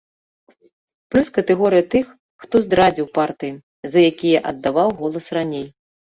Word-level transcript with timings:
Плюс 1.15 1.27
катэгорыя 1.35 1.85
тых, 1.95 2.05
хто 2.47 2.55
здрадзіў 2.65 3.07
партыям, 3.19 3.61
за 3.93 3.99
якія 4.09 4.43
аддаваў 4.55 4.89
голас 5.05 5.25
раней. 5.39 5.67